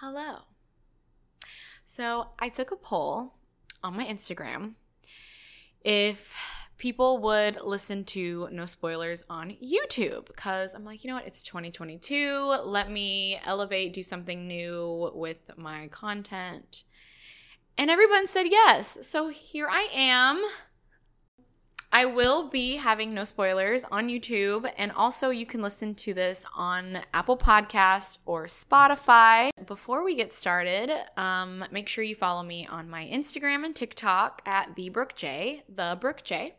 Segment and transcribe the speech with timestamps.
[0.00, 0.42] Hello.
[1.84, 3.34] So, I took a poll
[3.82, 4.74] on my Instagram
[5.82, 6.36] if
[6.76, 11.26] people would listen to No Spoilers on YouTube because I'm like, you know what?
[11.26, 12.60] It's 2022.
[12.64, 16.84] Let me elevate, do something new with my content.
[17.76, 18.98] And everyone said yes.
[19.04, 20.44] So here I am.
[21.90, 26.44] I will be having no spoilers on YouTube, and also you can listen to this
[26.54, 29.50] on Apple Podcasts or Spotify.
[29.66, 34.42] Before we get started, um, make sure you follow me on my Instagram and TikTok
[34.44, 36.56] at the Brooke J, the Brooke J.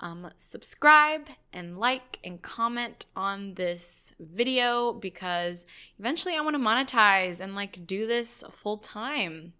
[0.00, 5.64] Um, subscribe and like and comment on this video because
[5.98, 9.54] eventually I want to monetize and like do this full time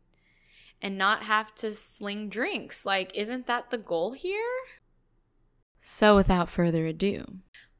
[0.80, 2.84] and not have to sling drinks.
[2.84, 4.40] Like, isn't that the goal here?
[5.80, 7.24] So, without further ado,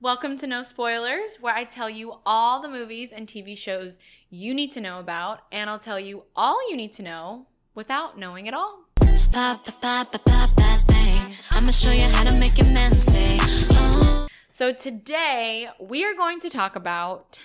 [0.00, 3.98] welcome to No Spoilers, where I tell you all the movies and TV shows
[4.30, 8.19] you need to know about, and I'll tell you all you need to know without
[8.19, 8.84] knowing it all.
[9.33, 11.34] Pop, pop, pop, pop that thing.
[11.52, 13.39] I'ma show you how to make a man say,
[13.72, 14.27] oh.
[14.48, 17.39] So, today we are going to talk about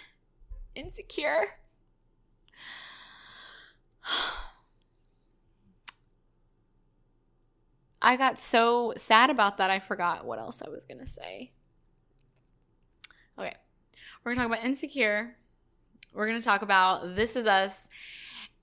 [0.76, 1.58] Insecure.
[8.02, 11.52] I got so sad about that, I forgot what else I was going to say.
[13.38, 13.54] Okay,
[14.24, 15.36] we're going to talk about Insecure.
[16.14, 17.90] We're going to talk about This Is Us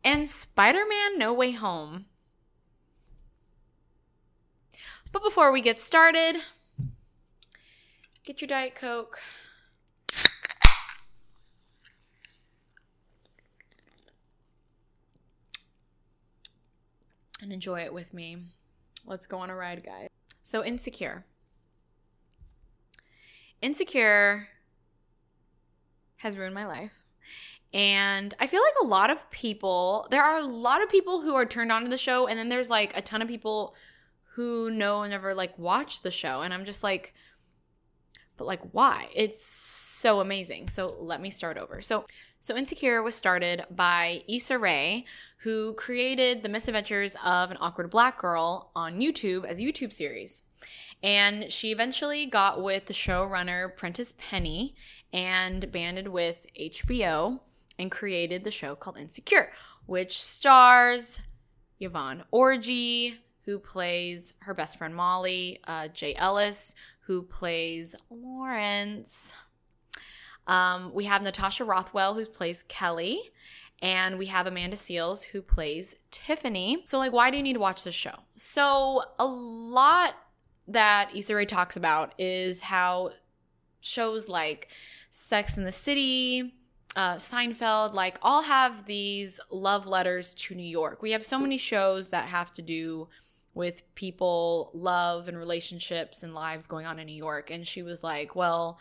[0.04, 2.06] and Spider Man No Way Home.
[5.12, 6.42] But before we get started,
[8.24, 9.18] get your Diet Coke.
[17.40, 18.38] And enjoy it with me.
[19.08, 20.08] Let's go on a ride, guys.
[20.42, 21.24] So, Insecure.
[23.60, 24.48] Insecure
[26.18, 27.04] has ruined my life.
[27.72, 31.34] And I feel like a lot of people, there are a lot of people who
[31.34, 33.74] are turned on to the show, and then there's like a ton of people
[34.34, 36.42] who know and never like watch the show.
[36.42, 37.12] And I'm just like,
[38.36, 39.08] but like why?
[39.14, 40.68] It's so amazing.
[40.68, 41.82] So let me start over.
[41.82, 42.04] So
[42.40, 45.04] so Insecure was started by Issa Rae,
[45.38, 50.42] who created the misadventures of an awkward black girl on YouTube as a YouTube series.
[51.02, 54.74] And she eventually got with the showrunner Prentice Penny
[55.12, 57.40] and banded with HBO
[57.78, 59.52] and created the show called Insecure,
[59.86, 61.20] which stars
[61.80, 69.32] Yvonne Orji, who plays her best friend Molly, uh, Jay Ellis, who plays Lawrence.
[70.48, 73.30] Um, we have Natasha Rothwell, who plays Kelly,
[73.80, 76.82] and we have Amanda Seales, who plays Tiffany.
[76.84, 78.14] So, like, why do you need to watch this show?
[78.36, 80.14] So, a lot
[80.66, 83.12] that Issa Rae talks about is how
[83.80, 84.68] shows like
[85.10, 86.54] Sex in the City,
[86.96, 91.02] uh, Seinfeld, like, all have these love letters to New York.
[91.02, 93.08] We have so many shows that have to do
[93.54, 97.50] with people, love, and relationships and lives going on in New York.
[97.50, 98.78] And she was like, well,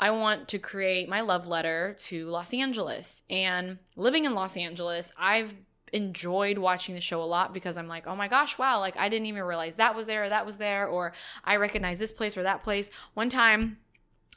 [0.00, 3.22] I want to create my love letter to Los Angeles.
[3.28, 5.54] And living in Los Angeles, I've
[5.92, 9.08] enjoyed watching the show a lot because I'm like, oh my gosh, wow, like I
[9.08, 11.12] didn't even realize that was there or that was there, or
[11.44, 12.88] I recognize this place or that place.
[13.14, 13.78] One time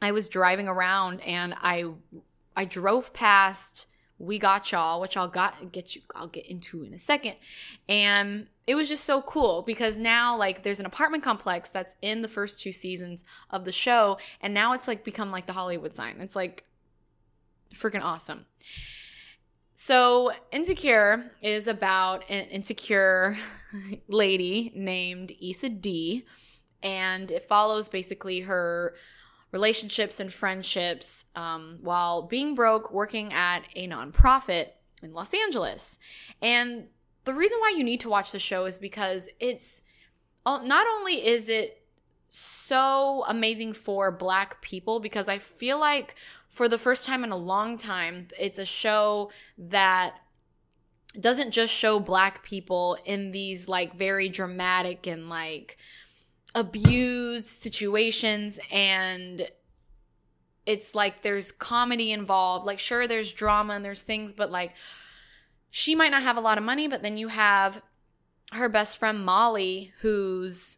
[0.01, 1.85] I was driving around and I
[2.55, 3.87] I drove past
[4.23, 7.35] We Got Y'all, which I'll got get you I'll get into in a second.
[7.87, 12.21] And it was just so cool because now like there's an apartment complex that's in
[12.21, 15.95] the first two seasons of the show and now it's like become like the hollywood
[15.95, 16.63] sign it's like
[17.73, 18.45] freaking awesome
[19.75, 23.37] so insecure is about an insecure
[24.07, 26.25] lady named Issa Dee
[26.81, 28.93] and it follows basically her
[29.53, 34.69] relationships and friendships um, while being broke working at a nonprofit
[35.01, 35.99] in los angeles.
[36.41, 36.87] And
[37.23, 39.83] the reason why you need to watch the show is because it's
[40.45, 41.83] uh, not only is it
[42.29, 46.15] so amazing for black people because I feel like
[46.49, 50.15] for the first time in a long time it's a show that
[51.19, 55.77] doesn't just show black people in these like very dramatic and like
[56.55, 59.49] abused situations and
[60.65, 62.65] it's like there's comedy involved.
[62.65, 64.73] Like sure there's drama and there's things but like
[65.69, 67.81] she might not have a lot of money, but then you have
[68.51, 70.77] her best friend Molly, who's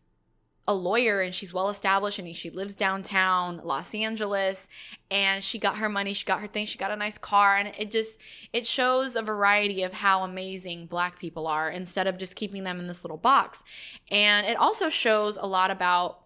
[0.67, 4.67] a lawyer and she's well established and she lives downtown Los Angeles
[5.12, 7.71] and she got her money, she got her things, she got a nice car and
[7.77, 8.19] it just
[8.51, 12.79] it shows a variety of how amazing black people are instead of just keeping them
[12.79, 13.63] in this little box.
[14.09, 16.21] And it also shows a lot about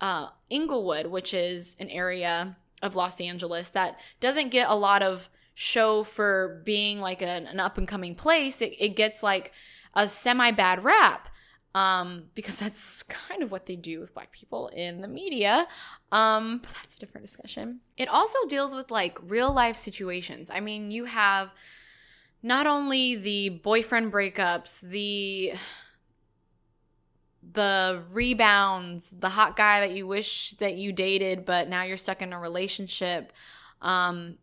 [0.00, 5.28] uh Inglewood, which is an area of Los Angeles that doesn't get a lot of
[5.54, 9.52] show for being like an, an up and coming place, it, it gets like
[9.94, 11.28] a semi bad rap
[11.74, 15.66] um, because that's kind of what they do with black people in the media.
[16.10, 17.80] Um, but that's a different discussion.
[17.96, 20.50] It also deals with like real life situations.
[20.50, 21.52] I mean, you have
[22.42, 25.52] not only the boyfriend breakups, the
[27.52, 32.20] the rebounds, the hot guy that you wish that you dated, but now you're stuck
[32.20, 33.32] in a relationship.
[33.80, 34.36] Um,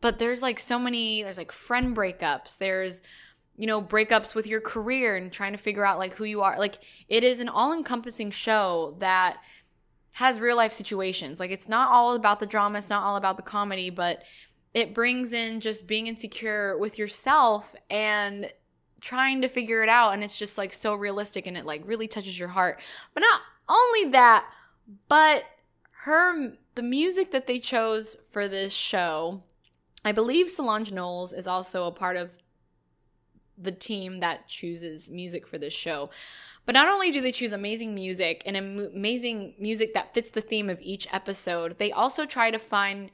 [0.00, 3.02] but there's like so many, there's like friend breakups, there's,
[3.60, 6.58] you know, breakups with your career and trying to figure out like who you are.
[6.58, 6.78] Like
[7.10, 9.36] it is an all encompassing show that
[10.12, 11.38] has real life situations.
[11.38, 14.22] Like it's not all about the drama, it's not all about the comedy, but
[14.72, 18.50] it brings in just being insecure with yourself and
[19.02, 22.08] trying to figure it out and it's just like so realistic and it like really
[22.08, 22.80] touches your heart.
[23.12, 24.46] But not only that,
[25.06, 25.44] but
[26.04, 29.42] her the music that they chose for this show,
[30.02, 32.39] I believe Solange Knowles is also a part of
[33.60, 36.10] the team that chooses music for this show.
[36.66, 40.68] But not only do they choose amazing music and amazing music that fits the theme
[40.68, 43.10] of each episode, they also try to find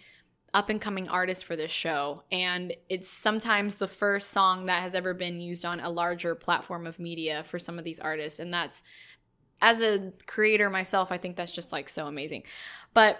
[0.52, 2.22] up and coming artists for this show.
[2.32, 6.86] And it's sometimes the first song that has ever been used on a larger platform
[6.86, 8.40] of media for some of these artists.
[8.40, 8.82] And that's,
[9.60, 12.44] as a creator myself, I think that's just like so amazing.
[12.94, 13.18] But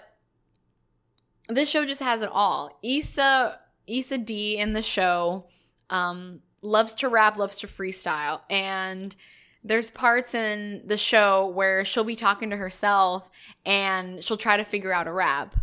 [1.49, 2.79] this show just has it all.
[2.83, 5.47] Issa, Issa Dee in the show,
[5.91, 8.41] um, loves to rap, loves to freestyle.
[8.51, 9.15] And
[9.63, 13.31] there's parts in the show where she'll be talking to herself
[13.65, 15.57] and she'll try to figure out a rap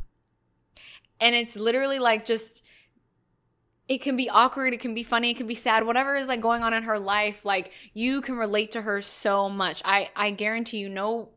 [1.24, 2.64] and it's literally like just
[3.88, 6.40] it can be awkward, it can be funny, it can be sad, whatever is like
[6.40, 9.82] going on in her life, like you can relate to her so much.
[9.86, 11.30] I I guarantee you no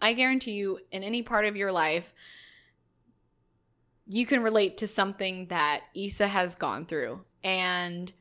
[0.00, 2.14] I guarantee you in any part of your life
[4.12, 7.20] you can relate to something that Issa has gone through.
[7.42, 8.12] And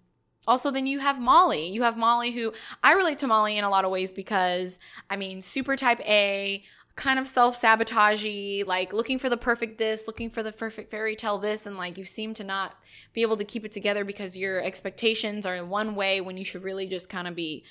[0.48, 1.70] also then you have Molly.
[1.70, 4.80] You have Molly who I relate to Molly in a lot of ways because
[5.10, 6.64] I mean super type A,
[7.00, 11.38] kind of self-sabotagey like looking for the perfect this looking for the perfect fairy tale
[11.38, 12.76] this and like you seem to not
[13.14, 16.44] be able to keep it together because your expectations are in one way when you
[16.44, 17.64] should really just kind of be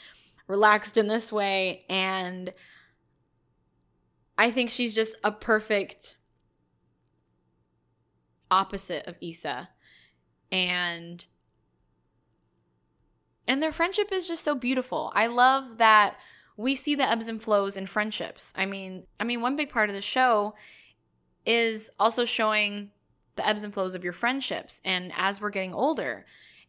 [0.47, 2.55] relaxed in this way and
[4.39, 6.17] i think she's just a perfect
[8.51, 9.69] opposite of Issa
[10.51, 11.27] and
[13.49, 16.17] and their friendship is just so beautiful i love that
[16.59, 18.53] we see the ebbs and flows in friendships.
[18.57, 20.55] I mean, I mean one big part of the show
[21.47, 22.91] is also showing
[23.37, 26.27] the ebbs and flows of your friendships and as we're getting older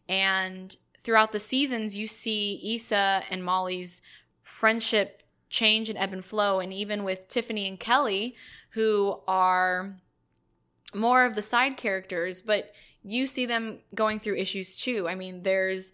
[0.07, 4.03] and throughout the seasons you see Issa and Molly's
[4.43, 8.35] friendship change and ebb and flow and even with Tiffany and Kelly
[8.73, 9.97] who are
[10.93, 12.71] more of the side characters but
[13.03, 15.07] you see them going through issues too.
[15.07, 15.91] I mean, there's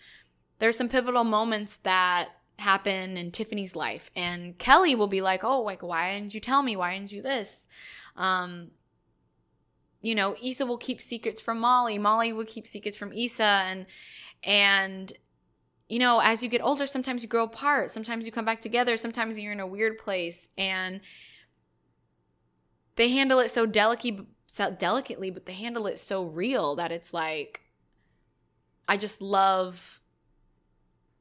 [0.59, 2.29] there's some pivotal moments that
[2.59, 4.09] happen in Tiffany's life.
[4.15, 6.75] And Kelly will be like, oh, like, why didn't you tell me?
[6.75, 7.67] Why didn't you this?
[8.15, 8.71] Um,
[10.01, 11.97] you know, Issa will keep secrets from Molly.
[11.97, 13.43] Molly will keep secrets from Issa.
[13.43, 13.85] And,
[14.43, 15.13] and,
[15.89, 17.91] you know, as you get older, sometimes you grow apart.
[17.91, 18.97] Sometimes you come back together.
[18.97, 20.49] Sometimes you're in a weird place.
[20.57, 21.01] And
[22.95, 27.13] they handle it so delicately, so delicately, but they handle it so real that it's
[27.13, 27.61] like,
[28.87, 29.99] I just love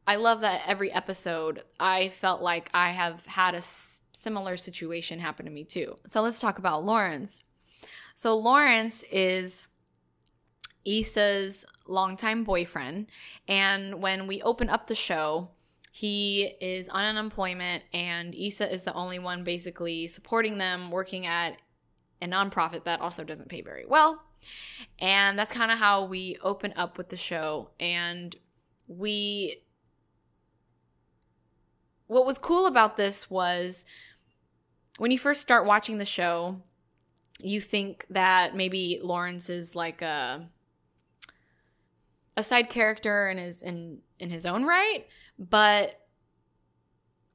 [0.07, 5.19] I love that every episode I felt like I have had a s- similar situation
[5.19, 5.97] happen to me too.
[6.07, 7.43] So let's talk about Lawrence.
[8.15, 9.67] So Lawrence is
[10.85, 13.07] Issa's longtime boyfriend,
[13.49, 15.51] and when we open up the show,
[15.91, 21.57] he is on unemployment, and Issa is the only one basically supporting them, working at
[22.21, 24.21] a nonprofit that also doesn't pay very well.
[24.99, 27.71] And that's kind of how we open up with the show.
[27.81, 28.35] And
[28.87, 29.64] we
[32.07, 33.85] what was cool about this was
[34.99, 36.61] when you first start watching the show,
[37.41, 40.49] you think that maybe Lawrence is like a
[42.37, 45.07] a side character and is in in his own right,
[45.39, 46.01] but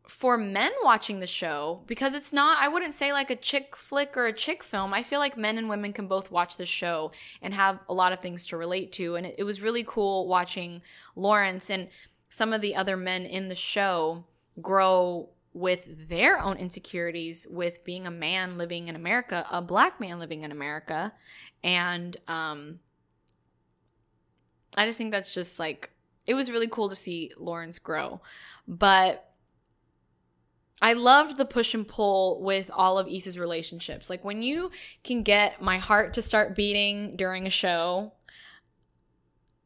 [0.09, 4.17] for men watching the show, because it's not, I wouldn't say like a chick flick
[4.17, 4.91] or a chick film.
[4.91, 7.11] I feel like men and women can both watch the show
[7.43, 9.15] and have a lot of things to relate to.
[9.15, 10.81] And it, it was really cool watching
[11.15, 11.89] Lawrence and
[12.27, 14.25] some of the other men in the show
[14.61, 20.19] grow with their own insecurities with being a man living in America, a black man
[20.19, 21.13] living in America.
[21.63, 22.79] And um
[24.77, 25.89] I just think that's just like
[26.27, 28.21] it was really cool to see Lawrence grow.
[28.67, 29.25] But
[30.81, 34.09] I loved the push and pull with all of Issa's relationships.
[34.09, 34.71] Like when you
[35.03, 38.13] can get my heart to start beating during a show,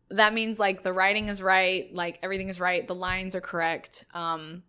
[0.09, 4.05] that means like the writing is right, like everything is right, the lines are correct.
[4.13, 4.63] Um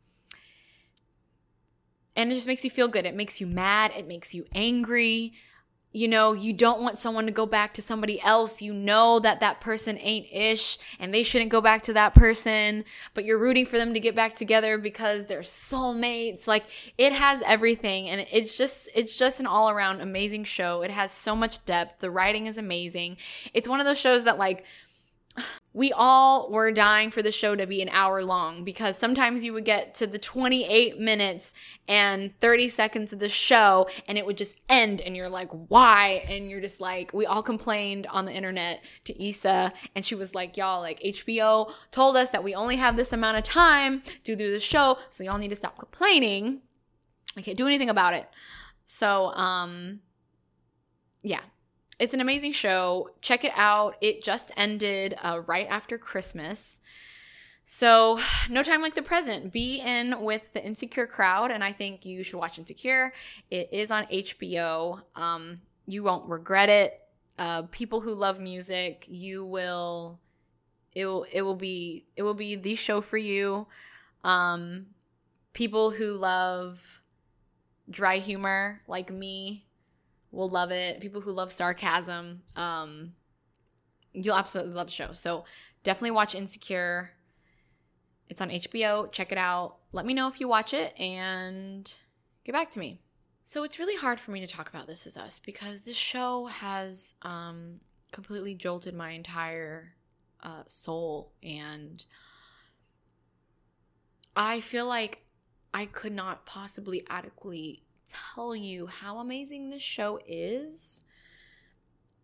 [2.16, 3.06] and it just makes you feel good.
[3.06, 5.32] It makes you mad, it makes you angry.
[5.96, 8.60] You know, you don't want someone to go back to somebody else.
[8.60, 12.84] You know that that person ain't ish and they shouldn't go back to that person,
[13.14, 16.48] but you're rooting for them to get back together because they're soulmates.
[16.48, 16.64] Like
[16.98, 20.82] it has everything and it's just it's just an all-around amazing show.
[20.82, 22.00] It has so much depth.
[22.00, 23.16] The writing is amazing.
[23.52, 24.64] It's one of those shows that like
[25.72, 29.52] we all were dying for the show to be an hour long because sometimes you
[29.52, 31.52] would get to the 28 minutes
[31.88, 36.24] and 30 seconds of the show and it would just end and you're like why?
[36.28, 40.34] And you're just like we all complained on the internet to Issa and she was
[40.34, 44.36] like y'all like HBO told us that we only have this amount of time to
[44.36, 46.60] do the show so y'all need to stop complaining.
[47.36, 48.28] I can't do anything about it.
[48.84, 50.00] So um
[51.22, 51.40] yeah
[51.98, 53.10] it's an amazing show.
[53.20, 53.96] Check it out.
[54.00, 56.80] It just ended uh, right after Christmas.
[57.66, 58.20] So,
[58.50, 59.52] no time like the present.
[59.52, 63.12] Be in with the Insecure crowd, and I think you should watch Insecure.
[63.50, 65.00] It is on HBO.
[65.16, 67.00] Um, you won't regret it.
[67.38, 70.20] Uh, people who love music, you will.
[70.94, 71.26] It will.
[71.32, 72.04] It will be.
[72.16, 73.66] It will be the show for you.
[74.22, 74.86] Um,
[75.54, 77.02] people who love
[77.88, 79.66] dry humor, like me,
[80.34, 81.00] will love it.
[81.00, 83.12] People who love sarcasm, um,
[84.12, 85.12] you'll absolutely love the show.
[85.12, 85.44] So
[85.82, 87.10] definitely watch Insecure.
[88.28, 89.10] It's on HBO.
[89.12, 89.76] Check it out.
[89.92, 91.92] Let me know if you watch it and
[92.44, 93.00] get back to me.
[93.44, 96.46] So it's really hard for me to talk about This Is Us because this show
[96.46, 99.94] has um, completely jolted my entire
[100.42, 102.02] uh, soul, and
[104.34, 105.24] I feel like
[105.74, 111.02] I could not possibly adequately tell you how amazing this show is.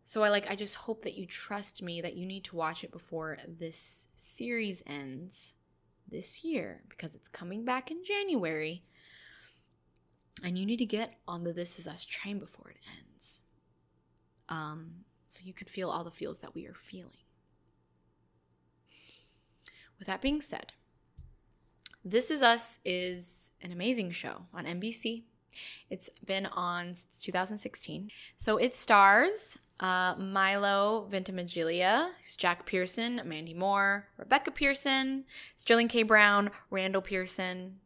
[0.05, 2.83] So I like I just hope that you trust me that you need to watch
[2.83, 5.53] it before this series ends
[6.11, 8.83] this year because it's coming back in January.
[10.43, 13.43] And you need to get on the This Is Us train before it ends.
[14.49, 17.13] Um, so you could feel all the feels that we are feeling.
[19.99, 20.73] With that being said,
[22.05, 25.25] This Is Us is an amazing show on NBC.
[25.89, 28.11] It's been on since 2016.
[28.37, 35.25] So it stars uh, Milo Ventimiglia, Jack Pearson, Mandy Moore, Rebecca Pearson,
[35.57, 36.03] Sterling K.
[36.03, 37.81] Brown, Randall Pearson.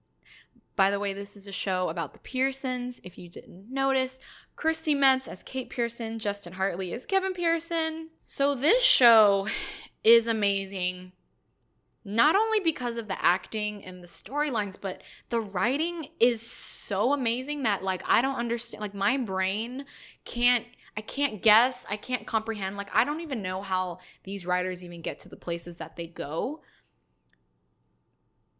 [0.76, 3.00] By the way, this is a show about the Pearsons.
[3.04, 4.18] If you didn't notice,
[4.56, 8.10] Chrissy Metz as Kate Pearson, Justin Hartley as Kevin Pearson.
[8.26, 9.46] So this show
[10.02, 11.12] is amazing
[12.04, 17.62] not only because of the acting and the storylines, but the writing is so amazing
[17.62, 19.86] that like I don't understand like my brain
[20.24, 22.76] can't I can't guess, I can't comprehend.
[22.76, 26.06] Like I don't even know how these writers even get to the places that they
[26.06, 26.60] go.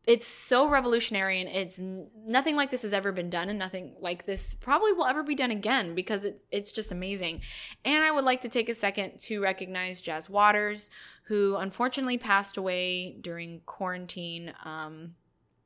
[0.06, 4.26] It's so revolutionary and it's nothing like this has ever been done and nothing like
[4.26, 7.40] this probably will ever be done again because it's it's just amazing.
[7.84, 10.90] And I would like to take a second to recognize Jas Waters
[11.24, 15.14] who unfortunately passed away during quarantine um,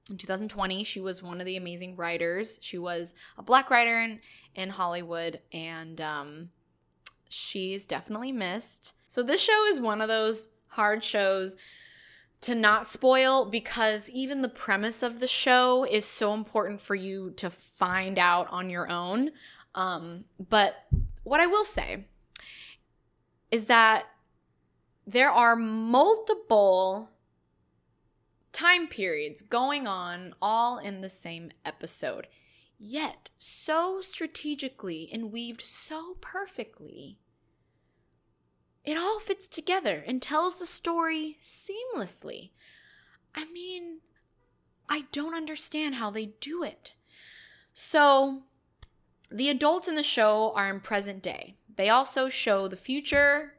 [0.08, 0.84] in 2020.
[0.84, 2.58] She was one of the amazing writers.
[2.62, 4.20] She was a black writer in,
[4.54, 6.50] in Hollywood, and um,
[7.28, 8.94] she's definitely missed.
[9.08, 11.56] So, this show is one of those hard shows
[12.40, 17.32] to not spoil because even the premise of the show is so important for you
[17.36, 19.30] to find out on your own.
[19.74, 20.86] Um, but
[21.24, 22.04] what I will say
[23.50, 24.06] is that
[25.06, 27.10] there are multiple
[28.52, 32.28] time periods going on all in the same episode,
[32.78, 37.18] yet so strategically and weaved so perfectly.
[38.88, 42.52] It all fits together and tells the story seamlessly.
[43.34, 43.98] I mean,
[44.88, 46.92] I don't understand how they do it.
[47.74, 48.44] So,
[49.30, 51.56] the adults in the show are in present day.
[51.76, 53.58] They also show the future,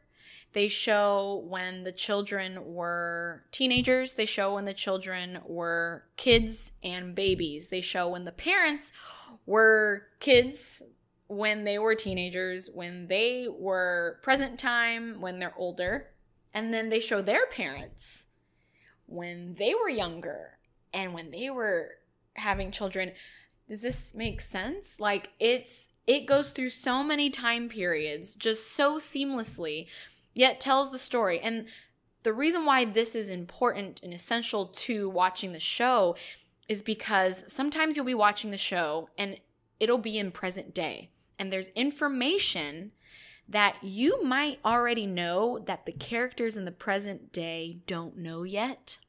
[0.53, 4.13] they show when the children were teenagers.
[4.13, 7.67] They show when the children were kids and babies.
[7.67, 8.91] They show when the parents
[9.45, 10.81] were kids,
[11.29, 16.07] when they were teenagers, when they were present time, when they're older.
[16.53, 18.25] And then they show their parents
[19.05, 20.57] when they were younger
[20.91, 21.89] and when they were
[22.33, 23.11] having children.
[23.67, 24.99] Does this make sense?
[24.99, 29.85] Like it's it goes through so many time periods just so seamlessly
[30.33, 31.39] yet tells the story.
[31.39, 31.65] And
[32.23, 36.15] the reason why this is important and essential to watching the show
[36.67, 39.39] is because sometimes you'll be watching the show and
[39.79, 42.91] it'll be in present day and there's information
[43.47, 48.99] that you might already know that the characters in the present day don't know yet.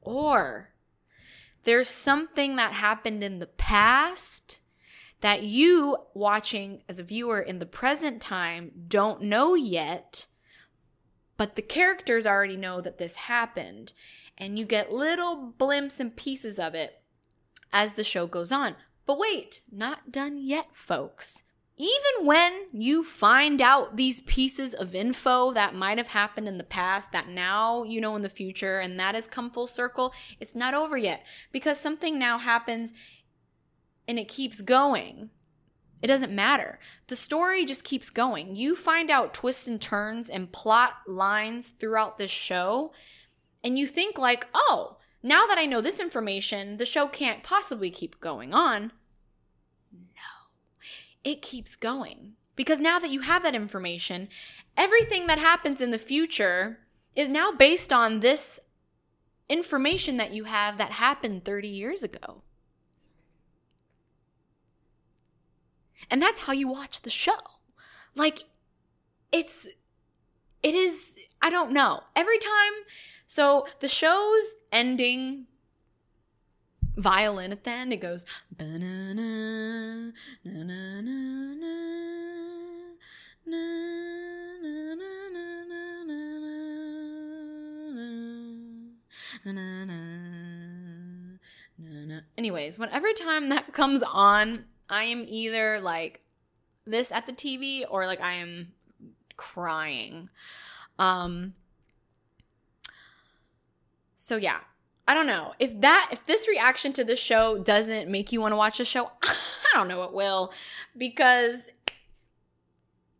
[0.00, 0.70] Or
[1.64, 4.60] there's something that happened in the past
[5.20, 10.26] that you watching as a viewer in the present time don't know yet,
[11.36, 13.92] but the characters already know that this happened.
[14.38, 17.02] And you get little blimps and pieces of it
[17.72, 18.76] as the show goes on.
[19.06, 21.44] But wait, not done yet, folks.
[21.82, 26.62] Even when you find out these pieces of info that might have happened in the
[26.62, 30.54] past that now you know in the future and that has come full circle, it's
[30.54, 32.94] not over yet because something now happens
[34.06, 35.30] and it keeps going.
[36.00, 36.78] It doesn't matter.
[37.08, 38.54] The story just keeps going.
[38.54, 42.92] You find out twists and turns and plot lines throughout this show,
[43.64, 47.90] and you think, like, oh, now that I know this information, the show can't possibly
[47.90, 48.92] keep going on.
[51.24, 52.34] It keeps going.
[52.54, 54.28] Because now that you have that information,
[54.76, 56.78] everything that happens in the future
[57.16, 58.60] is now based on this
[59.48, 62.42] information that you have that happened 30 years ago.
[66.10, 67.38] And that's how you watch the show.
[68.14, 68.44] Like,
[69.30, 69.66] it's,
[70.62, 72.00] it is, I don't know.
[72.14, 72.72] Every time,
[73.26, 75.46] so the show's ending
[76.96, 78.26] violin at the end, it goes,
[78.58, 80.10] na-na-na,
[80.44, 81.92] na-na-na-na,
[92.38, 96.22] Anyways, when every time that comes on, I am either like
[96.84, 98.72] this at the TV or like I am
[99.36, 100.28] crying.
[100.98, 101.54] Um
[104.16, 104.60] So yeah,
[105.06, 105.54] I don't know.
[105.58, 108.84] If that if this reaction to the show doesn't make you want to watch the
[108.84, 109.34] show, I
[109.74, 110.52] don't know what will
[110.96, 111.70] because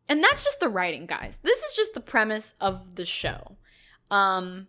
[0.09, 1.39] and that's just the writing, guys.
[1.43, 3.57] This is just the premise of the show.
[4.11, 4.69] Um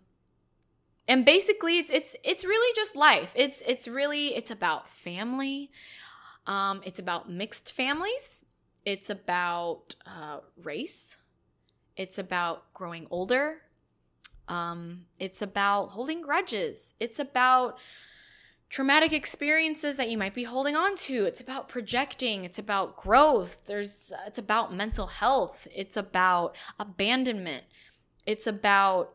[1.06, 3.32] and basically it's it's it's really just life.
[3.34, 5.70] It's it's really it's about family.
[6.46, 8.44] Um, it's about mixed families.
[8.84, 11.16] It's about uh, race.
[11.96, 13.62] It's about growing older.
[14.48, 16.94] Um, it's about holding grudges.
[17.00, 17.78] It's about
[18.68, 21.24] traumatic experiences that you might be holding on to.
[21.24, 22.44] It's about projecting.
[22.44, 23.62] It's about growth.
[23.66, 25.68] There's it's about mental health.
[25.74, 27.64] It's about abandonment.
[28.26, 29.14] It's about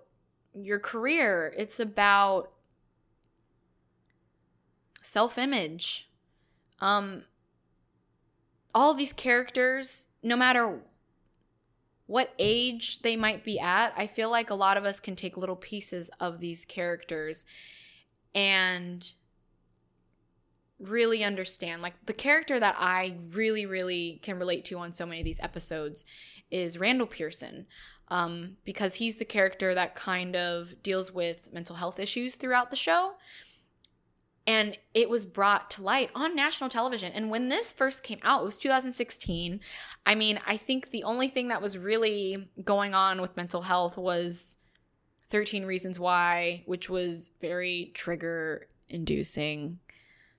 [0.54, 1.54] your career.
[1.58, 2.52] It's about
[5.02, 6.10] self-image.
[6.80, 7.24] Um,
[8.74, 10.82] all these characters, no matter
[12.10, 15.38] what age they might be at, I feel like a lot of us can take
[15.38, 17.45] little pieces of these characters
[18.34, 19.12] and
[20.80, 21.84] really understand.
[21.84, 25.39] Like the character that I really, really can relate to on so many of these
[25.39, 26.04] episodes
[26.50, 27.67] is Randall Pearson.
[28.08, 32.76] Um, because he's the character that kind of deals with mental health issues throughout the
[32.76, 33.13] show
[34.50, 37.12] and it was brought to light on national television.
[37.14, 39.60] And when this first came out, it was 2016.
[40.08, 43.96] I mean, I think the only thing that was really going on with mental health
[43.96, 44.58] was
[45.30, 49.78] 13 Reasons Why, which was very trigger inducing.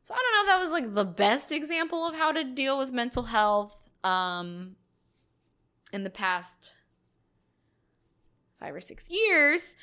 [0.03, 2.77] So I don't know if that was like the best example of how to deal
[2.81, 4.75] with mental health um,
[5.92, 6.75] in the past
[8.59, 9.77] five or six years.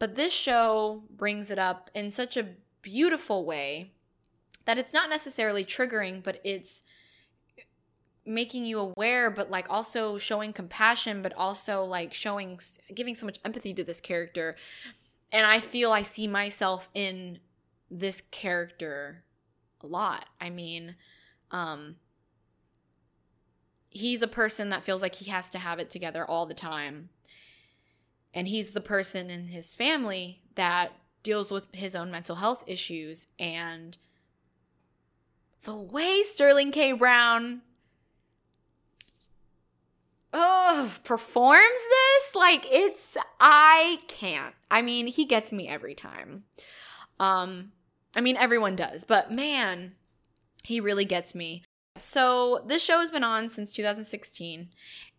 [0.00, 2.48] But this show brings it up in such a
[2.84, 3.92] beautiful way
[4.66, 6.84] that it's not necessarily triggering, but it's
[8.26, 12.58] making you aware, but like also showing compassion, but also like showing,
[12.94, 14.56] giving so much empathy to this character.
[15.32, 17.40] And I feel I see myself in
[17.90, 19.24] this character
[19.82, 20.26] a lot.
[20.40, 20.96] I mean,
[21.50, 21.96] um,
[23.90, 27.10] he's a person that feels like he has to have it together all the time.
[28.32, 30.92] And he's the person in his family that
[31.24, 33.98] deals with his own mental health issues and
[35.64, 36.92] the way Sterling K.
[36.92, 37.62] Brown
[40.32, 44.54] oh performs this like it's I can't.
[44.70, 46.44] I mean, he gets me every time.
[47.18, 47.72] Um
[48.14, 49.94] I mean everyone does, but man,
[50.62, 51.64] he really gets me.
[51.96, 54.68] So, this show has been on since 2016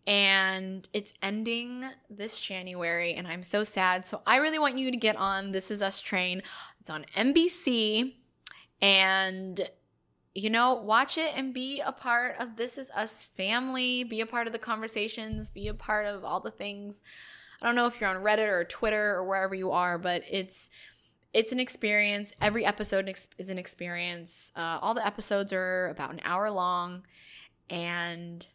[0.06, 4.06] and it's ending this January, and I'm so sad.
[4.06, 6.42] So I really want you to get on This Is Us train.
[6.80, 8.14] It's on NBC,
[8.80, 9.68] and
[10.34, 14.26] you know, watch it and be a part of This Is Us family, be a
[14.26, 17.02] part of the conversations, be a part of all the things.
[17.60, 20.70] I don't know if you're on Reddit or Twitter or wherever you are, but it's
[21.32, 22.32] it's an experience.
[22.40, 24.52] Every episode is an experience.
[24.54, 27.06] Uh, all the episodes are about an hour long,
[27.68, 28.46] and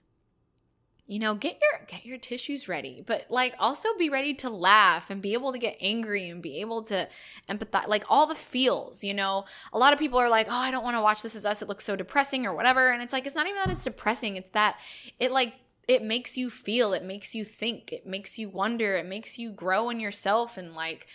[1.11, 5.09] you know, get your get your tissues ready, but like also be ready to laugh
[5.09, 7.05] and be able to get angry and be able to
[7.49, 9.43] empathize, like all the feels, you know.
[9.73, 11.61] A lot of people are like, "Oh, I don't want to watch This Is Us.
[11.61, 14.37] It looks so depressing or whatever." And it's like it's not even that it's depressing,
[14.37, 14.77] it's that
[15.19, 19.05] it like it makes you feel, it makes you think, it makes you wonder, it
[19.05, 21.07] makes you grow in yourself and like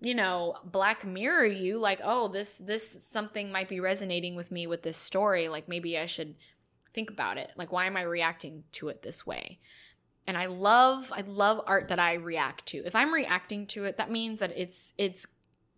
[0.00, 4.66] you know black mirror you like oh this this something might be resonating with me
[4.66, 6.34] with this story like maybe i should
[6.94, 7.52] think about it.
[7.56, 9.58] Like why am i reacting to it this way?
[10.26, 12.78] And i love i love art that i react to.
[12.84, 15.26] If i'm reacting to it that means that it's it's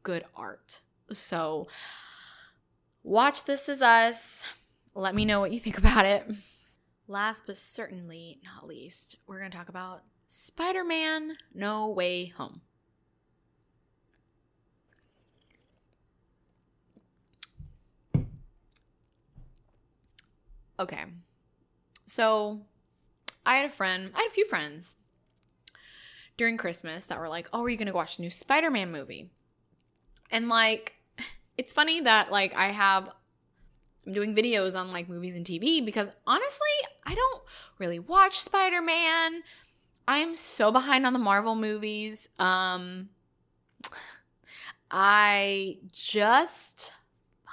[0.03, 0.81] good art.
[1.13, 1.69] So
[3.03, 4.45] watch this is us.
[4.95, 6.29] Let me know what you think about it.
[7.07, 12.63] Last but certainly not least we're to talk about spider-man no way home
[20.79, 21.05] Okay.
[22.07, 22.63] So
[23.47, 24.97] I had a friend, I had a few friends
[26.37, 29.31] during Christmas that were like, "Oh, are you going to watch the new Spider-Man movie?"
[30.31, 30.95] And like
[31.59, 33.11] it's funny that like I have
[34.07, 36.67] I'm doing videos on like movies and TV because honestly,
[37.07, 37.43] I don't
[37.79, 39.43] really watch Spider-Man.
[40.07, 42.29] I'm so behind on the Marvel movies.
[42.39, 43.11] Um
[44.91, 46.93] I just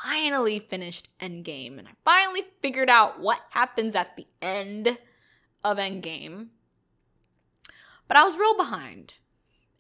[0.04, 4.98] finally finished Endgame and I finally figured out what happens at the end
[5.64, 6.48] of Endgame.
[8.08, 9.14] But I was real behind.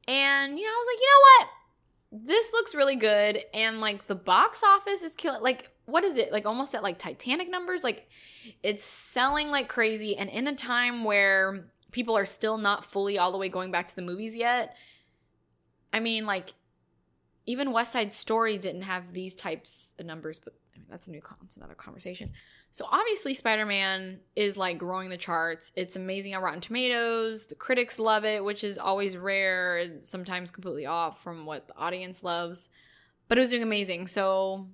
[0.07, 2.27] And, you know, I was like, you know what?
[2.27, 3.43] This looks really good.
[3.53, 5.41] And, like, the box office is killing.
[5.41, 6.31] Like, what is it?
[6.31, 7.83] Like, almost at like Titanic numbers?
[7.83, 8.09] Like,
[8.63, 10.15] it's selling like crazy.
[10.15, 13.87] And in a time where people are still not fully all the way going back
[13.87, 14.75] to the movies yet,
[15.93, 16.53] I mean, like,
[17.45, 21.11] even West Side Story didn't have these types of numbers, but I mean, that's a
[21.11, 22.31] new that's another conversation.
[22.73, 25.73] So obviously Spider-Man is like growing the charts.
[25.75, 27.43] It's amazing on Rotten Tomatoes.
[27.43, 32.23] The critics love it, which is always rare sometimes completely off from what the audience
[32.23, 32.69] loves.
[33.27, 34.07] But it was doing amazing.
[34.07, 34.67] So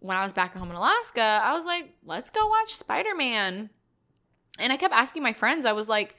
[0.00, 3.70] when I was back at home in Alaska, I was like, let's go watch Spider-Man.
[4.58, 6.16] And I kept asking my friends, I was like,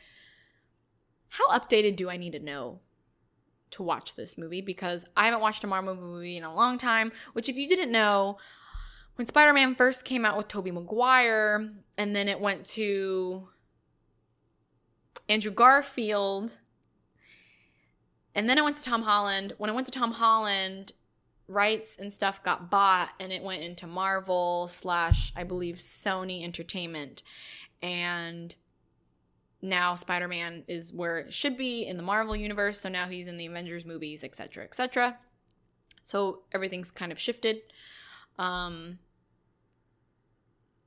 [1.30, 2.80] how updated do I need to know
[3.71, 7.12] to watch this movie because I haven't watched a Marvel movie in a long time.
[7.34, 8.38] Which, if you didn't know,
[9.15, 13.47] when Spider Man first came out with Tobey Maguire, and then it went to
[15.27, 16.57] Andrew Garfield,
[18.34, 19.53] and then it went to Tom Holland.
[19.57, 20.93] When it went to Tom Holland,
[21.47, 27.23] rights and stuff got bought, and it went into Marvel slash, I believe, Sony Entertainment.
[27.81, 28.55] And
[29.62, 33.38] now Spider-Man is where it should be in the Marvel universe, so now he's in
[33.38, 35.17] the Avengers movies, etc., etc.
[36.04, 37.62] So everything's kind of shifted.
[38.38, 39.00] Um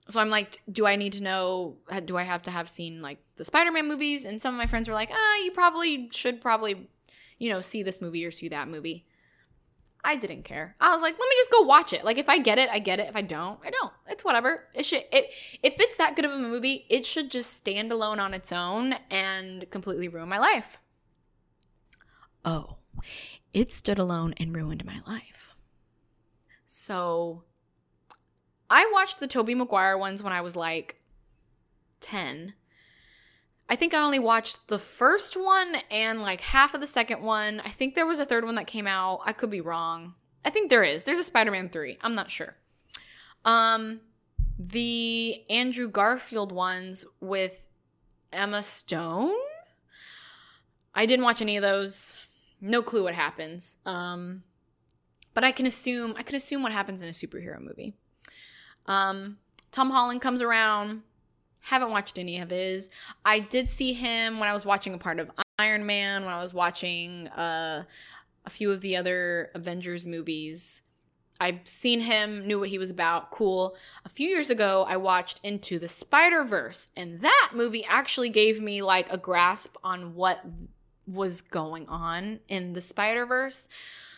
[0.08, 1.76] so I'm like, do I need to know?
[2.04, 4.26] Do I have to have seen like the Spider-Man movies?
[4.26, 6.90] And some of my friends were like, ah, you probably should probably,
[7.38, 9.06] you know, see this movie or see that movie.
[10.04, 10.76] I didn't care.
[10.80, 12.04] I was like, let me just go watch it.
[12.04, 13.08] Like if I get it, I get it.
[13.08, 13.92] If I don't, I don't.
[14.08, 14.64] It's whatever.
[14.74, 15.30] It should it
[15.62, 18.96] if it's that good of a movie, it should just stand alone on its own
[19.10, 20.78] and completely ruin my life.
[22.44, 22.76] Oh,
[23.54, 25.56] it stood alone and ruined my life.
[26.66, 27.44] So
[28.68, 31.00] I watched the Tobey Maguire ones when I was like
[32.00, 32.54] 10
[33.74, 37.60] I think I only watched the first one and like half of the second one.
[37.64, 39.22] I think there was a third one that came out.
[39.24, 40.14] I could be wrong.
[40.44, 41.02] I think there is.
[41.02, 41.98] There's a Spider-Man 3.
[42.00, 42.54] I'm not sure.
[43.44, 43.98] Um
[44.60, 47.66] the Andrew Garfield ones with
[48.32, 49.34] Emma Stone?
[50.94, 52.16] I didn't watch any of those.
[52.60, 53.78] No clue what happens.
[53.84, 54.44] Um
[55.34, 57.96] but I can assume I can assume what happens in a superhero movie.
[58.86, 59.38] Um
[59.72, 61.02] Tom Holland comes around
[61.64, 62.90] haven't watched any of his.
[63.24, 66.42] I did see him when I was watching a part of Iron Man, when I
[66.42, 67.84] was watching uh,
[68.44, 70.82] a few of the other Avengers movies.
[71.40, 73.30] I've seen him, knew what he was about.
[73.30, 73.76] Cool.
[74.04, 78.60] A few years ago, I watched Into the Spider Verse, and that movie actually gave
[78.60, 80.44] me like a grasp on what
[81.06, 83.68] was going on in the Spider Verse.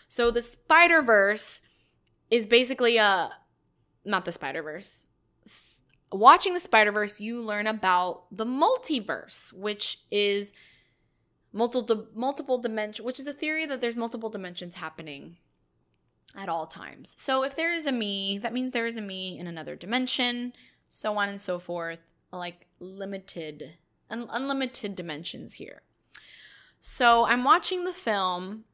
[0.09, 1.63] So, the Spider Verse
[2.29, 3.31] is basically a
[4.05, 5.07] not the Spider Verse
[6.13, 10.53] watching the Spider Verse, you learn about the multiverse, which is
[11.53, 15.39] multiple multiple dimension, which is a theory that there's multiple dimensions happening
[16.37, 17.15] at all times.
[17.17, 20.53] So if there is a me, that means there is a me in another dimension,
[20.91, 22.01] so on and so forth.
[22.33, 23.75] Like limited,
[24.11, 25.83] un- unlimited dimensions here.
[26.81, 28.65] So I'm watching the film,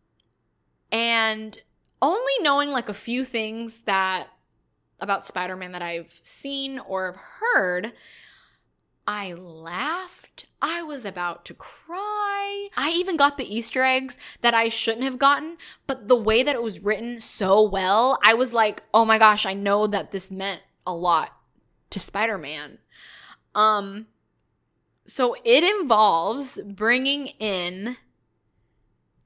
[0.90, 1.59] and
[2.01, 4.29] only knowing like a few things that
[5.03, 7.93] about Spider Man that I've seen or have heard,
[9.07, 10.47] I laughed.
[10.61, 12.69] I was about to cry.
[12.77, 16.55] I even got the Easter eggs that I shouldn't have gotten, but the way that
[16.55, 20.31] it was written so well, I was like, "Oh my gosh, I know that this
[20.31, 21.37] meant a lot
[21.91, 22.79] to Spider-Man."
[23.55, 24.07] Um
[25.05, 27.97] so it involves bringing in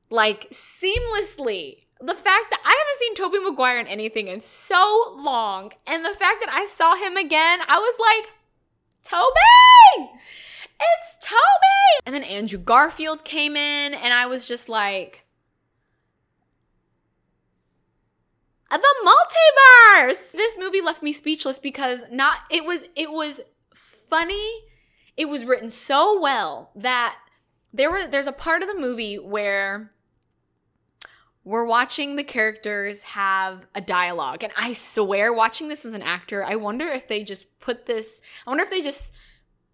[0.08, 5.72] like seamlessly the fact that I haven't seen Tobey Maguire in anything in so long,
[5.86, 8.32] and the fact that I saw him again, I was like,
[9.02, 10.12] Tobey!
[10.78, 12.04] It's Tobey!
[12.04, 15.24] And then Andrew Garfield came in, and I was just like,
[18.70, 20.32] the multiverse!
[20.32, 23.40] This movie left me speechless because not, it was, it was
[23.74, 24.60] funny.
[25.16, 27.16] It was written so well that
[27.72, 29.92] there were, there's a part of the movie where
[31.46, 34.42] we're watching the characters have a dialogue.
[34.42, 38.20] And I swear, watching this as an actor, I wonder if they just put this,
[38.44, 39.14] I wonder if they just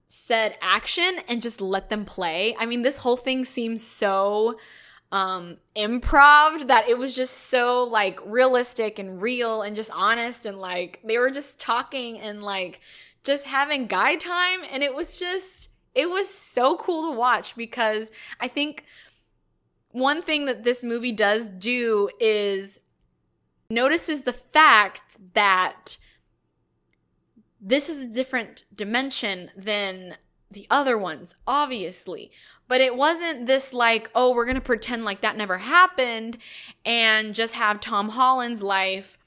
[0.07, 2.55] said action and just let them play.
[2.59, 4.59] I mean, this whole thing seems so
[5.11, 10.59] um improv that it was just so like realistic and real and just honest and
[10.59, 12.81] like they were just talking and like
[13.23, 18.11] just having guy time and it was just it was so cool to watch because
[18.41, 18.87] I think
[19.93, 22.81] one thing that this movie does do is
[23.71, 25.97] notices the fact that
[27.61, 30.17] this is a different dimension than
[30.51, 32.31] the other ones, obviously.
[32.69, 36.39] But it wasn't this like, oh, we're going to pretend like that never happened
[36.85, 39.19] and just have Tom Holland's life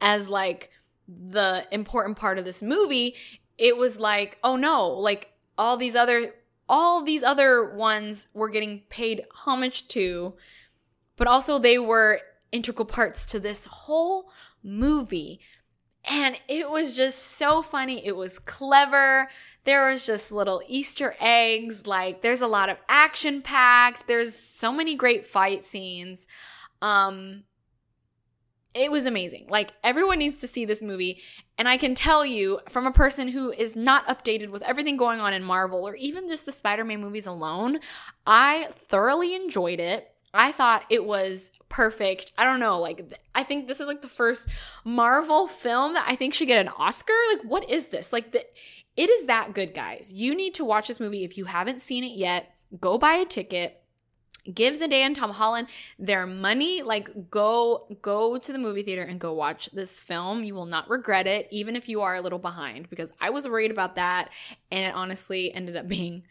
[0.00, 0.70] as like
[1.06, 3.14] the important part of this movie.
[3.58, 6.34] It was like, oh no, like all these other
[6.68, 10.34] all these other ones were getting paid homage to,
[11.16, 12.20] but also they were
[12.52, 14.30] integral parts to this whole
[14.62, 15.40] movie.
[16.04, 18.04] And it was just so funny.
[18.06, 19.28] It was clever.
[19.64, 21.86] There was just little Easter eggs.
[21.86, 24.06] Like there's a lot of action packed.
[24.06, 26.28] There's so many great fight scenes.
[26.82, 27.44] Um
[28.74, 29.46] it was amazing.
[29.48, 31.20] Like everyone needs to see this movie.
[31.56, 35.20] And I can tell you from a person who is not updated with everything going
[35.20, 37.78] on in Marvel or even just the Spider Man movies alone,
[38.26, 40.10] I thoroughly enjoyed it.
[40.34, 42.32] I thought it was perfect.
[42.36, 44.48] I don't know, like, I think this is like the first
[44.84, 47.12] Marvel film that I think should get an Oscar.
[47.32, 48.12] Like, what is this?
[48.12, 48.44] Like, the,
[48.96, 50.12] it is that good, guys.
[50.12, 52.52] You need to watch this movie if you haven't seen it yet.
[52.80, 53.83] Go buy a ticket
[54.52, 56.82] give Zendaya and Tom Holland their money.
[56.82, 60.44] Like go go to the movie theater and go watch this film.
[60.44, 63.48] You will not regret it, even if you are a little behind, because I was
[63.48, 64.30] worried about that,
[64.70, 66.24] and it honestly ended up being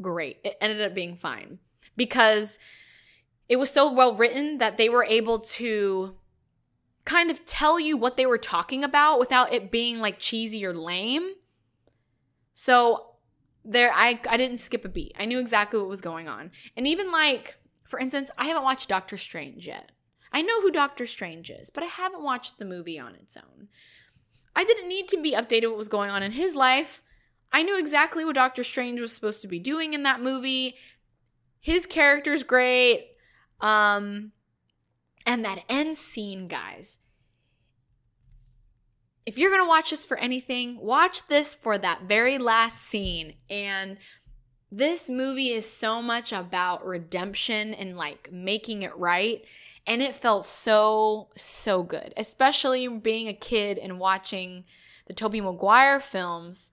[0.00, 0.38] great.
[0.44, 1.58] It ended up being fine
[1.96, 2.58] because
[3.48, 6.16] it was so well written that they were able to
[7.04, 10.72] kind of tell you what they were talking about without it being like cheesy or
[10.72, 11.32] lame.
[12.54, 13.13] So
[13.64, 15.14] there I I didn't skip a beat.
[15.18, 16.50] I knew exactly what was going on.
[16.76, 19.92] And even like for instance, I haven't watched Doctor Strange yet.
[20.32, 23.68] I know who Doctor Strange is, but I haven't watched the movie on its own.
[24.56, 27.02] I didn't need to be updated what was going on in his life.
[27.52, 30.74] I knew exactly what Doctor Strange was supposed to be doing in that movie.
[31.60, 33.08] His character's great.
[33.60, 34.32] Um
[35.26, 36.98] and that end scene, guys
[39.26, 43.34] if you're to watch this for anything, watch this for that very last scene.
[43.48, 43.96] And
[44.70, 49.44] this movie is so much about redemption and like making it right.
[49.86, 54.64] And it felt so, so good, especially being a kid and watching
[55.06, 56.72] the Tobey Maguire films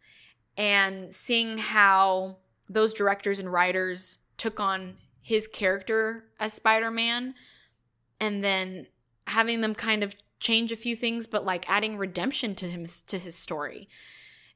[0.58, 2.38] and seeing how
[2.70, 7.36] those directors and writers took on his character as Spider Man
[8.20, 8.88] and then
[9.28, 13.18] having them kind of change a few things, but like adding redemption to him to
[13.18, 13.88] his story.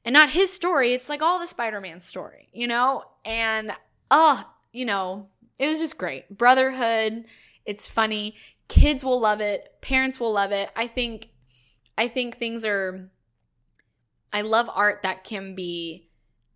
[0.03, 3.05] And not his story, it's like all the Spider-Man story, you know?
[3.23, 3.71] And
[4.11, 6.37] oh, you know, it was just great.
[6.37, 7.25] Brotherhood,
[7.65, 8.35] it's funny.
[8.67, 10.69] Kids will love it, parents will love it.
[10.75, 11.29] I think
[11.97, 13.09] I think things are
[14.33, 16.09] I love art that can be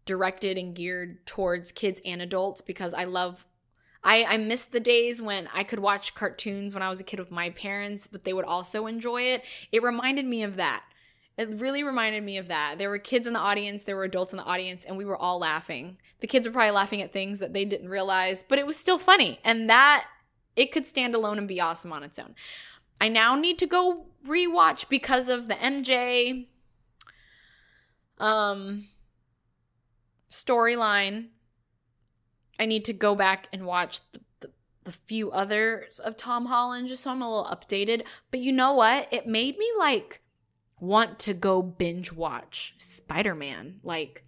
[0.06, 3.46] directed and geared towards kids and adults because I love
[4.04, 7.20] I, I miss the days when I could watch cartoons when I was a kid
[7.20, 9.44] with my parents, but they would also enjoy it.
[9.72, 10.84] It reminded me of that.
[11.38, 12.78] It really reminded me of that.
[12.78, 15.18] There were kids in the audience, there were adults in the audience, and we were
[15.18, 15.98] all laughing.
[16.20, 19.00] The kids were probably laughing at things that they didn't realize, but it was still
[19.00, 19.40] funny.
[19.44, 20.06] And that,
[20.56, 22.36] it could stand alone and be awesome on its own.
[23.00, 26.48] I now need to go rewatch because of the MJ
[28.18, 28.90] um
[30.30, 31.28] storyline
[32.60, 34.52] I need to go back and watch the, the,
[34.84, 38.04] the few others of Tom Holland just so I'm a little updated.
[38.32, 39.08] But you know what?
[39.12, 40.22] It made me like
[40.80, 43.80] want to go binge watch Spider Man.
[43.84, 44.24] Like,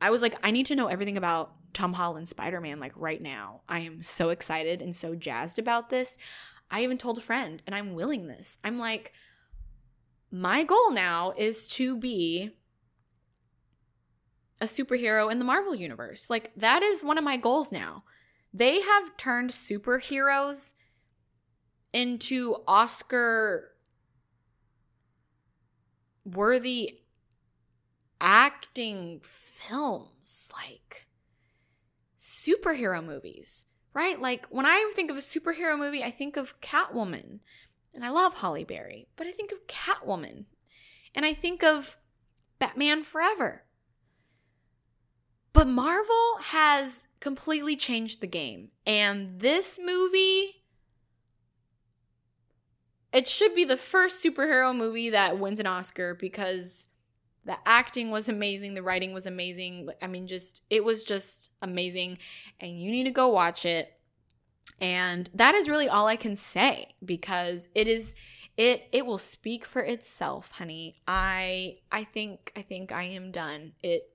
[0.00, 3.20] I was like, I need to know everything about Tom Holland Spider Man like right
[3.20, 3.62] now.
[3.68, 6.18] I am so excited and so jazzed about this.
[6.70, 8.58] I even told a friend, and I'm willing this.
[8.62, 9.12] I'm like,
[10.30, 12.50] my goal now is to be
[14.60, 16.28] a superhero in the Marvel universe.
[16.30, 18.04] Like, that is one of my goals now.
[18.52, 20.74] They have turned superheroes
[21.92, 23.72] into Oscar
[26.24, 27.00] worthy
[28.20, 30.50] acting films.
[30.52, 31.06] Like,
[32.20, 34.20] superhero movies, right?
[34.20, 37.40] Like when I think of a superhero movie, I think of Catwoman.
[37.92, 40.44] And I love Halle Berry, but I think of Catwoman.
[41.14, 41.96] And I think of
[42.60, 43.64] Batman Forever.
[45.52, 48.68] But Marvel has completely changed the game.
[48.86, 50.62] And this movie,
[53.12, 56.86] it should be the first superhero movie that wins an Oscar because
[57.44, 59.88] the acting was amazing the writing was amazing.
[60.02, 62.18] I mean just it was just amazing.
[62.60, 63.92] And you need to go watch it.
[64.80, 68.14] And that is really all i can say because it is
[68.56, 71.00] it it will speak for itself honey.
[71.08, 73.72] I i think i think i am done.
[73.82, 74.10] It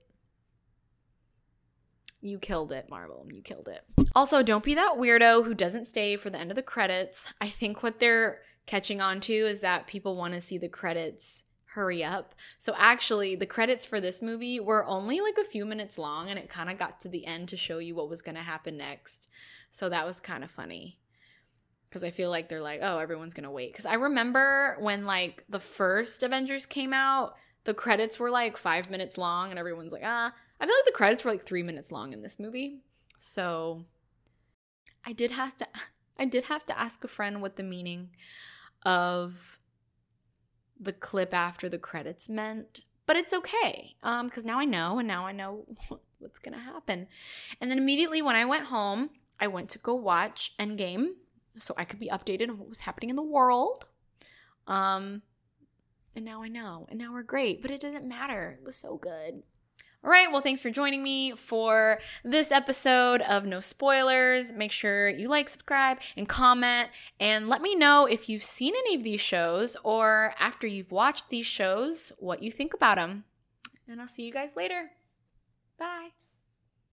[2.20, 3.26] you killed it, Marvel.
[3.30, 3.82] You killed it.
[4.14, 7.32] Also, don't be that weirdo who doesn't stay for the end of the credits.
[7.40, 11.44] I think what they're catching on to is that people want to see the credits
[11.76, 12.34] hurry up.
[12.58, 16.38] So actually, the credits for this movie were only like a few minutes long and
[16.38, 18.78] it kind of got to the end to show you what was going to happen
[18.78, 19.28] next.
[19.70, 20.98] So that was kind of funny.
[21.90, 25.04] Cuz I feel like they're like, "Oh, everyone's going to wait." Cuz I remember when
[25.04, 29.92] like the first Avengers came out, the credits were like 5 minutes long and everyone's
[29.92, 32.80] like, "Ah, I feel like the credits were like 3 minutes long in this movie."
[33.18, 33.84] So
[35.04, 35.68] I did have to
[36.18, 38.10] I did have to ask a friend what the meaning
[38.84, 39.58] of
[40.78, 45.08] the clip after the credits meant, but it's okay um because now I know and
[45.08, 45.64] now I know
[46.18, 47.06] what's gonna happen.
[47.60, 51.08] And then immediately when I went home, I went to go watch Endgame
[51.56, 53.86] so I could be updated on what was happening in the world.
[54.66, 55.22] Um,
[56.14, 58.58] and now I know, and now we're great, but it doesn't matter.
[58.58, 59.42] It was so good.
[60.06, 64.52] All right, well, thanks for joining me for this episode of No Spoilers.
[64.52, 68.94] Make sure you like, subscribe, and comment, and let me know if you've seen any
[68.94, 73.24] of these shows or after you've watched these shows, what you think about them.
[73.88, 74.92] And I'll see you guys later.
[75.76, 76.10] Bye.